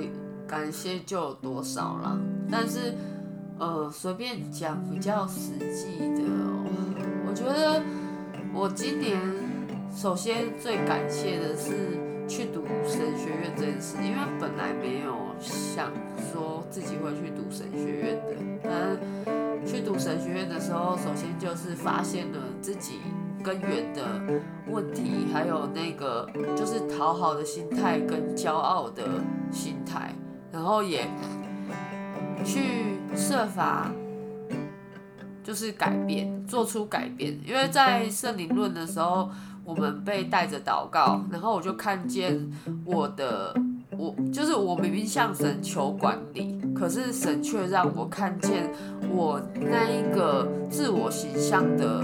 [0.49, 2.19] 感谢就有多少了。
[2.51, 2.97] 但是，
[3.61, 6.23] 呃，随便讲比较实际的，
[7.29, 7.83] 我觉得
[8.55, 9.21] 我今年。
[9.93, 15.91] 首先最感谢的是去读神学院这件事，因为本来没有想
[16.33, 18.37] 说自己会去读神学院的。
[18.63, 23.01] 但去读神学院的时候，首先就是发现了自己
[23.43, 24.07] 根源的
[24.69, 29.03] 问题，还有那个就是讨好的心态跟骄傲的
[29.51, 30.15] 心态，
[30.53, 31.05] 然后也
[32.45, 33.91] 去设法
[35.43, 37.39] 就是改变，做出改变。
[37.47, 39.31] 因为在圣灵论的时候，
[39.65, 42.51] 我们被带着祷告，然后我就看见
[42.85, 43.55] 我的。
[43.99, 48.73] 我就是我明明向神求管理，可是神却让我看见
[49.11, 52.03] 我那一个自我形象的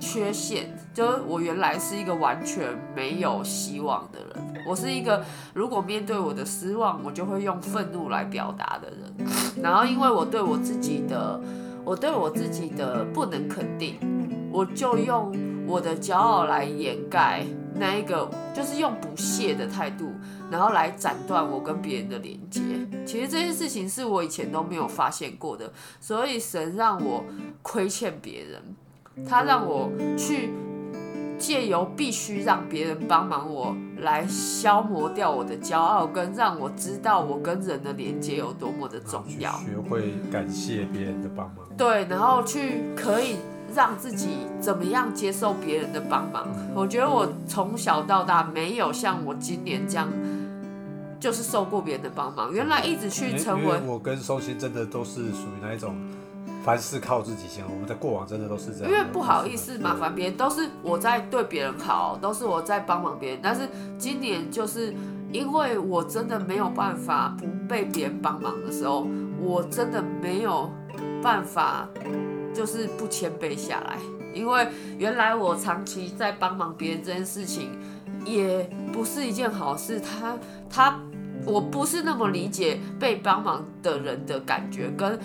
[0.00, 4.64] 缺陷，就是我原来是一个完全没有希望的人。
[4.66, 5.22] 我是一个
[5.54, 9.62] 如果面对我的失望，我就会用愤怒来表达的人。
[9.62, 11.40] 然后因为我对我自己的，
[11.84, 13.98] 我对我自己的不能肯定，
[14.50, 15.32] 我就用
[15.66, 20.12] 我的骄傲来掩盖那一个，就是用不屑的态度。
[20.50, 22.60] 然后来斩断我跟别人的连接，
[23.06, 27.24] 其实这件事情是我以前都没有发现过的，所以神让我
[27.62, 28.60] 亏欠别人，
[29.28, 30.50] 他让我去
[31.38, 43.36] 借由必须让别人帮忙我来消磨掉我的骄傲，跟让我知道我跟人的连接有多么的重要，学会感谢别人的帮忙，对，然后去可以。
[43.72, 46.44] 让自己怎么样接受别人的帮忙？
[46.74, 50.08] 我觉得我从小到大没有像我今年这样，
[51.20, 52.52] 就是受过别人的帮忙。
[52.52, 55.94] 原来一直去成为我跟收心真的都是属于那一种，
[56.62, 57.64] 凡事靠自己先。
[57.64, 63.40] 我们在过往真的都是这样，因为不好意思麻烦别人，都是我在对别人好，都是我在帮忙别人。
[63.42, 63.68] 但是
[63.98, 64.94] 今年就是
[65.32, 69.06] 因为我真的没有办法不被别人帮忙的时候，
[69.40, 70.70] 我真的没有
[71.22, 71.88] 办法。
[72.52, 73.96] 就是不谦卑下来，
[74.34, 74.66] 因为
[74.98, 77.70] 原来我长期在帮忙别人这件事情，
[78.24, 80.00] 也不是一件好事。
[80.00, 80.36] 他
[80.68, 81.00] 他，
[81.46, 85.18] 我不是那么理解被帮忙的人的感觉，跟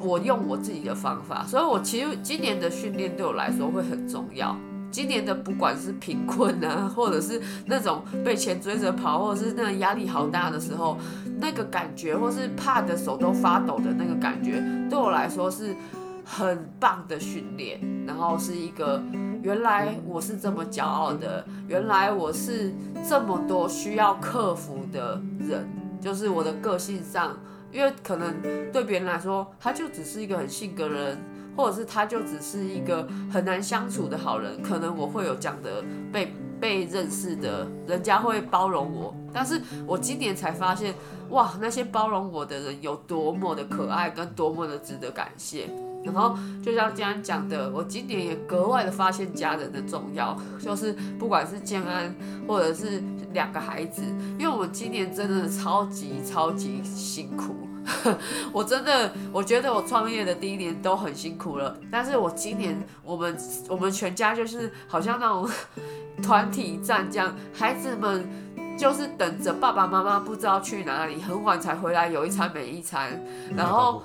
[0.00, 1.44] 我用我自己的方法。
[1.46, 4.56] 所以，我其实今年的训练对我来说会很重要。
[4.90, 10.98] 今年的不管是贫困啊，或者是那种被钱追着跑，或者是那个压力好大的时候，
[11.40, 15.74] 那个感觉，或是怕的手都发抖的那个感觉，对我来说是。
[16.32, 19.02] 很棒的训练，然后是一个
[19.42, 22.72] 原来我是这么骄傲的，原来我是
[23.06, 25.68] 这么多需要克服的人，
[26.00, 27.36] 就是我的个性上，
[27.70, 28.34] 因为可能
[28.72, 31.18] 对别人来说，他就只是一个很性格的人，
[31.54, 40.94] 或者是他就只是一个很难相处的好人，可能我会有这样的被被认识的，人家会包容我，但是我今年才发现，
[41.28, 45.68] 哇，那些包容我的人有多么的可爱，跟多么的值得感谢。
[46.04, 52.14] 然后就像今天讲的，我今年也格外的发现家人的重要，就是不管是建安
[52.46, 54.02] 或者是两个孩子，
[54.38, 57.54] 因为我今年真的超级超级辛苦，
[58.52, 63.36] 我真的我觉得我创业的第一年都很辛苦了，但是我今年我们
[63.68, 65.48] 我们全家就是好像那种
[66.22, 68.28] 团体战这样，孩子们。
[68.74, 73.22] 就是等着爸爸妈妈不知道去哪里，很晚才回来，有一餐没一餐，
[73.54, 74.02] 然后，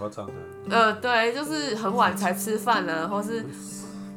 [0.69, 3.45] 呃，对，就是很晚才吃饭呢，或是。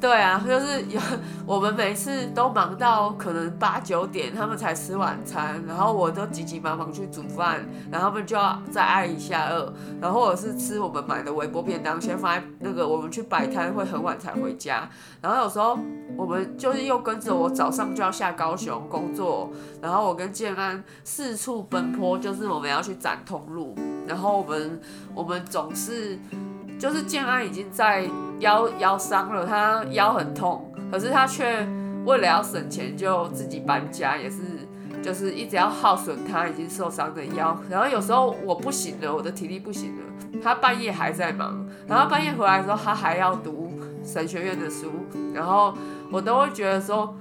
[0.01, 0.99] 对啊，就是有
[1.45, 14.89] 我们每次都忙到可能八九点，他们才吃晚餐，然后我都急急忙忙去煮饭，然后他们就要再挨一下饿，然后或者是吃我们买的微波便当，先放在那个我们去摆摊会很晚才回家，
[15.21, 15.77] 然后有时候
[16.17, 19.51] 我们就是又跟着我早上就要下高雄工作，
[19.83, 23.75] 然后我跟建安四处奔波，就是我们要去展通路，
[24.11, 24.81] 然后我们
[25.15, 26.19] 我们总是。
[26.81, 31.63] 就是建安已经在腰腰伤了，他腰很痛，可是他却
[32.05, 34.37] 为了要省钱，就自己搬家，也是
[35.03, 37.55] 就是一直要耗损他已经受伤的腰。
[37.69, 43.71] 然后有时候我不行了，我的体力不行了，他半夜还在忙，然后半夜回来的时候，他还要读
[44.03, 44.91] 神学院的书，
[45.35, 45.75] 然后
[46.11, 47.15] 我都会觉得说。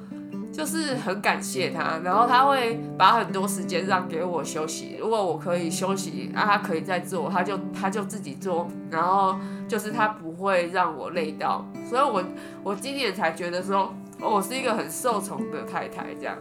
[0.61, 4.99] 就是很感谢他，然后他会把很多时间让给我休息。
[5.01, 8.69] 如果我可以休息，啊，他可以再做，他就他就自己做。
[8.91, 12.23] 然后就是他不会让我累到，所以我
[12.63, 16.37] 我今年才觉得说，我是一个很受宠的太太这样。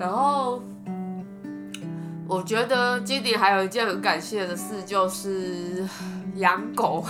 [0.00, 0.60] 然后
[2.26, 5.86] 我觉得今年还有一件很感谢的事，就是
[6.36, 7.04] 养狗。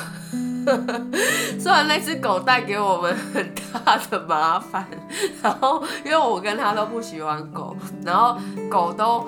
[1.61, 4.87] 虽然那只狗带给我们很大的麻烦，
[5.43, 8.39] 然后因为我跟他都不喜欢狗，然后
[8.71, 9.27] 狗都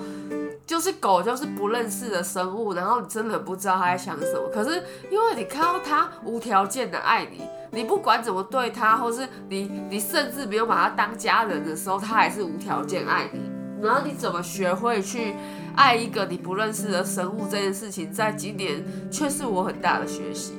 [0.66, 4.48] 就是狗就是不认识的生物，然后你真的不知道它在想什么。
[4.52, 13.55] 可是因为你看到它无条件的爱你，你不管怎么对它，或是你你甚至没有把它当家人的时候，它还是无条件爱你。
[13.82, 15.34] 然后你怎么学会去
[15.74, 20.54] 爱一个你不认识的生物这件事情，在今年却是我很大的学习。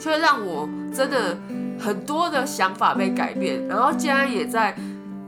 [0.00, 1.38] 却让我真的
[1.78, 4.74] 很多的想法被改变，然后竟然也在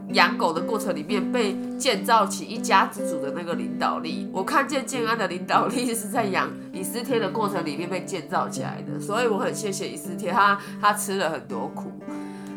[0.09, 4.29] 养狗的过程里面被建造起一家之主的那个领导力。
[4.33, 11.93] 我看见建安的领导力是在养以斯帖的过程里面被建造起来的，所以我很谢谢以斯帖，他他吃了很多苦，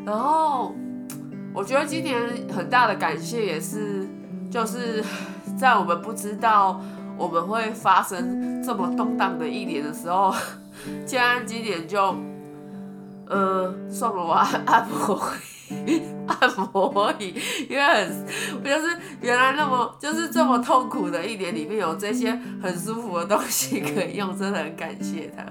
[0.03, 0.73] 然后
[1.53, 2.19] 我觉得今年
[2.51, 4.07] 很大的感谢也是，
[4.49, 5.03] 就是
[5.57, 6.81] 在我们不知道
[7.17, 10.33] 我们会发生这么动荡的一年的时候，
[11.05, 12.15] 建安今年就，
[13.27, 15.19] 呃，送了我按摩
[15.85, 17.33] 椅，按摩椅，
[17.69, 18.25] 因为很，
[18.63, 25.43] 就是原来那么就是这么痛苦的一年里面有这些很舒服的东西可以用，真的很感谢他。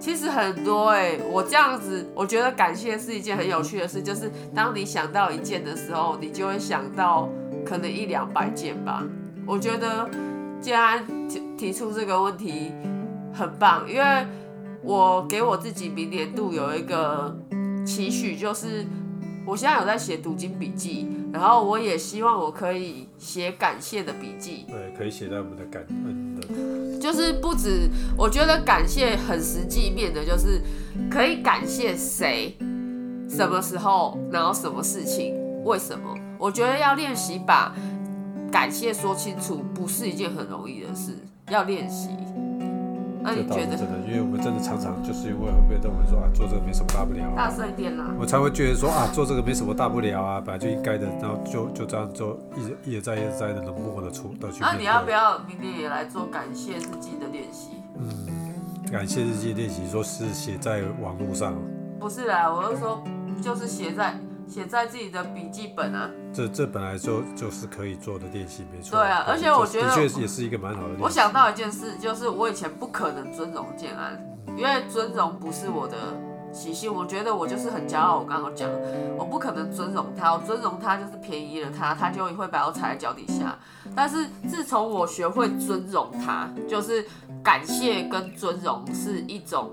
[0.00, 7.28] 其实很多哎、我这样子，我觉得感谢是一件很有趣的事，就是当你想到一件的时候，你就会想到
[7.68, 9.04] 可能一两百件吧。
[9.46, 10.08] 我觉得
[10.60, 12.72] 既然提提出这个问题
[13.34, 14.26] 很棒，因为
[14.82, 17.36] 我给我自己明年度有一个
[17.84, 18.86] 期许，就是
[19.46, 24.64] 我现在有在写读经笔记，然后我也希望我可以写感谢的笔记。
[24.68, 30.62] 对，可以写在我们的感恩的，就是不止，我觉得感谢很实际面的，就是
[31.10, 32.56] 可以感谢谁、
[33.28, 36.14] 什么时候，然后什么事情，为什么？
[36.38, 37.74] 我觉得要练习把
[38.50, 41.16] 感谢说清楚，不是一件很容易的事，
[41.50, 42.10] 要练习。
[43.20, 48.06] 那你觉得真的，因为我们真的常常就是因为会被认为说啊，做这个没什么大不了大啊，声一点啦？
[48.18, 54.60] 我才会觉得说啊，做这个没什么大不了啊，本来就应该的，然后就就这样做一直一而再一而再的冷漠的出的去。
[54.60, 57.70] 那你要不要明天也来做感谢日记的练习？
[58.90, 61.54] 感谢日记练习，说是写在网络上，
[61.98, 63.02] 不是啦，我是说，
[63.42, 64.14] 就是写在
[64.48, 66.10] 写在自己的笔记本啊。
[66.32, 68.98] 这这本来就就是可以做的练习，没错。
[68.98, 70.94] 对啊而且我觉得的确是也是一个蛮好的。
[71.00, 74.18] 我想到一件事，就是我以前不可能尊荣建安，
[74.56, 75.96] 因为尊荣不是我的
[76.52, 76.92] 习性。
[76.92, 78.70] 我觉得我就是很骄傲，我刚刚讲，
[79.16, 83.58] 我不可能尊荣他，我尊荣他就是便宜了他，他就会把我踩在脚底下。
[83.94, 87.06] 但是自从我学会尊荣他，就是
[87.42, 89.70] 感谢跟尊荣是一种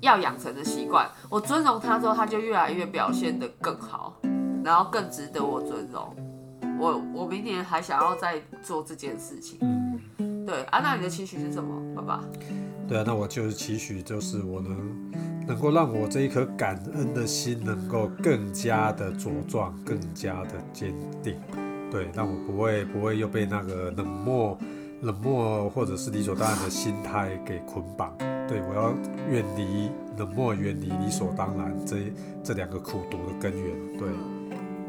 [0.00, 1.08] 要养成的习惯。
[1.28, 4.20] 我尊重他之后，他就越来越表现得更好，
[4.64, 6.14] 然后更值得我尊重。
[6.78, 9.58] 我我明年还想要再做这件事情。
[9.60, 12.24] 嗯，对啊，那你的期许是什么，爸爸？
[12.86, 15.10] 对啊，那我就是期许，就是我能
[15.46, 21.36] 能够让我这一颗感恩的心能够更加的茁壮，更加的坚定。
[21.90, 24.56] 对，让我不会不会又被那个冷漠、
[25.02, 28.16] 冷漠或者是理所当然的心态给捆绑。
[28.48, 28.92] 对我要
[29.30, 33.98] 远离冷漠，远离理所当然这这两个苦毒的根源。
[33.98, 34.08] 对，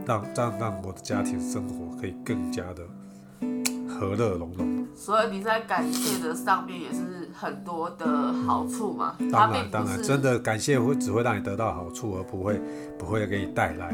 [0.05, 2.83] 让让让我的家庭生活可以更加的
[3.87, 4.87] 和乐融融。
[4.95, 9.15] 所以你在感谢的上面也是很多的好处嘛。
[9.19, 12.59] 它当然，当然，真的感谢会只会让你得到好处，而不会
[12.97, 13.93] 不会给你带来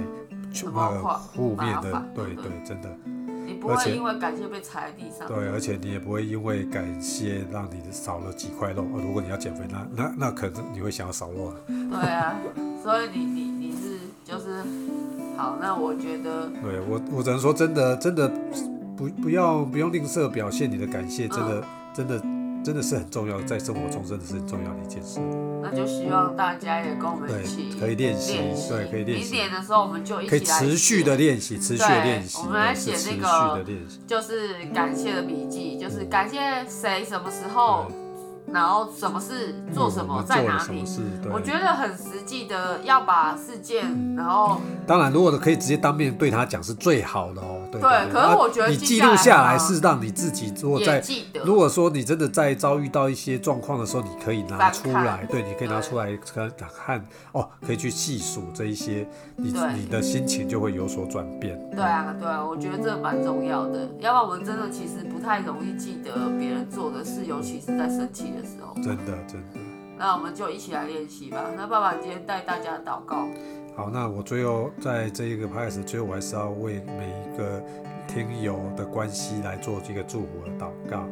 [0.54, 2.06] 什那个么负面的。
[2.14, 2.90] 对对对，真的
[3.46, 5.28] 你不会因为感谢被踩在地上。
[5.28, 8.86] 对，而且你也不会因为感谢让你少了几块肉。
[8.94, 11.56] 呃如果你要减肥，那那那可能你会想要少肉啊。
[11.68, 12.36] 对啊，
[12.82, 14.64] 所以你你你是就是
[15.38, 18.28] 好，那我觉得对我我只能说，真的真的
[18.98, 21.64] 不不要不用吝啬表现你的感谢，真的、嗯
[21.96, 22.22] 真的
[22.66, 25.20] 真的是很重要，在生活中真的是很重要的一件事。
[25.62, 33.64] 那就希望大家也跟我们一起可以练习对可以练习明年的时候我们就一可以起来持续的练习，持续的练习，我们来写那个。
[34.08, 37.86] 就是感谢的笔记，就是感谢谁什么时候，
[38.52, 40.86] 然后什么事做什么嗯我们在哪里做了什么。
[40.86, 41.02] 事？
[41.22, 47.62] 对我觉得很实际的，要把事件，然后当然，如果可以直接当面对他讲是最好的哦。
[47.72, 51.42] 对对可是啊我觉得你记录下来啊是让你自己，如果在记得。
[51.44, 56.50] 如果说你真的在遭遇到一些状况的时候，你可以拿出来，对，你可以拿出来看
[56.86, 61.60] 看哦，可以去细数这一些，你你的心情就会有所转变。
[61.72, 68.76] 对啊，对啊，我觉得这蛮重要的，要不然我们真的其实不太容易记得别人做的事，尤其是在生气的时候。
[68.76, 69.60] 真的真的。
[69.98, 71.46] 那我们就一起来练习吧。
[71.56, 73.28] 那爸爸今天带大家祷告，
[73.78, 77.64] 好，那我最后在这一个 p a s 最后我还是要为每一个
[78.06, 81.08] 听友的关系来做这个祝福的祷告。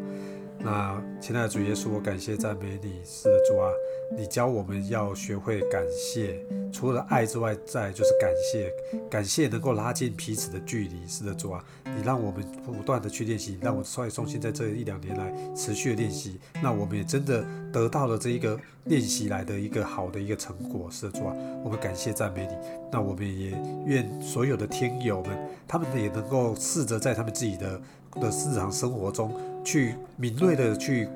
[0.59, 3.69] 那亲爱的主耶稣，我感谢赞美你，是的主啊，
[4.17, 6.39] 你教我们要学会感谢，
[6.71, 8.71] 除了爱之外，再就是感谢，
[9.09, 11.07] 感谢能够拉近彼此的距离。
[11.07, 20.89] 是的主啊，你让我们不断的去练习，让我率中心在这一两年来持续的练习，那我们也真的得到了这一个练习来的一个好的一个成果。
[20.91, 22.53] 是的主啊，我们感谢赞美你。
[22.91, 23.51] 那我们也
[23.85, 25.37] 愿所有的听友们，
[25.67, 27.81] 他们也能够试着在他们自己的
[28.21, 29.33] 的日常生活中，
[29.63, 31.09] 去敏锐的去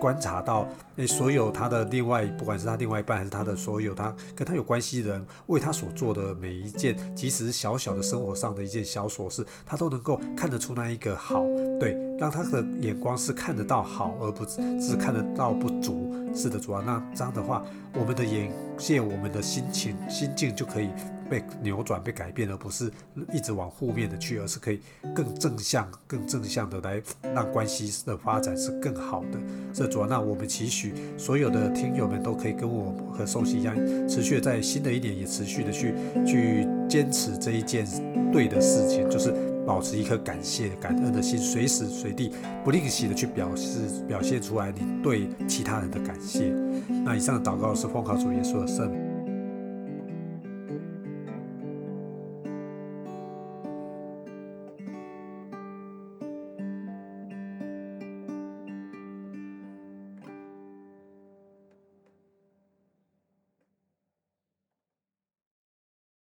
[0.00, 11.44] 观察到，诶，所有他的另外，不管是他另外一半，还是他的所有他跟他有关系的人，为他所做的每一件，即使是小小的生活上的一件小琐事，他都能够看得出那一个好，
[11.80, 14.44] 对，让他的眼光是看得到好，而不
[14.80, 16.03] 是看得到不足。
[16.34, 17.64] 是的，主要那这样的话，
[17.94, 20.88] 我们的眼界，我们的心情、心境就可以。
[21.26, 22.92] 被扭转、被改变，而不是
[23.32, 24.78] 一直往负面的去，而是可以
[25.14, 27.02] 更正向、更正向的来
[27.34, 29.38] 让关系的发展是更好的。
[29.72, 33.74] 这主要，那我们期许所有的听友们都可以跟我和寿喜一样，
[34.06, 35.94] 持续在新的一年也持续的去
[36.26, 37.86] 去坚持这一件
[38.30, 39.32] 对的事情，就是
[39.66, 42.32] 保持一颗感谢、感恩的心，随时随地
[42.64, 46.54] 不吝惜的去表示、表现出来你对其他人的感谢。
[47.04, 49.03] 那以上的祷告是奉靠主耶稣的圣。